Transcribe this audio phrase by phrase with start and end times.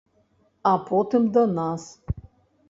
[0.69, 1.83] А потым да нас.